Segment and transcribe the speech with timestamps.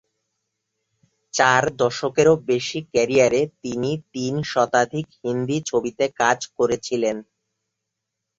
[1.33, 7.17] চার দশকেরও বেশি ক্যারিয়ারে তিনি তিন শতাধিক হিন্দি ছবিতে কাজ করেছিলেন।